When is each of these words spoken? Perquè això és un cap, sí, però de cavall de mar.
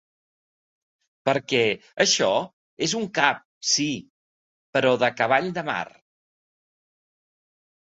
Perquè 1.29 1.59
això 2.07 2.31
és 2.87 2.97
un 3.03 3.07
cap, 3.19 3.45
sí, 3.75 3.89
però 4.75 4.99
de 5.07 5.15
cavall 5.23 5.55
de 5.61 5.69
mar. 5.73 5.83